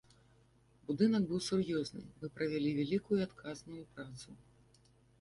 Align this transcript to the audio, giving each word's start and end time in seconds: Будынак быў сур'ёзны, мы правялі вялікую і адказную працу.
Будынак 0.87 1.27
быў 1.33 1.39
сур'ёзны, 1.49 2.03
мы 2.23 2.33
правялі 2.39 2.75
вялікую 2.81 3.17
і 3.23 3.25
адказную 3.31 3.83
працу. 3.97 4.29